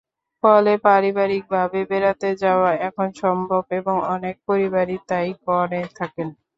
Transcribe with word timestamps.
ফলে 0.43 0.73
পারিবারিকভাবে 0.85 1.79
বেড়াতে 1.91 2.29
যাওয়া 2.43 2.69
এখন 2.87 3.07
সম্ভব 3.21 3.63
এবং 3.79 3.95
অনেক 4.15 4.35
পরিবারই 4.47 4.97
তা-ই 5.09 5.31
করে 5.45 5.81
থাকে। 5.97 6.23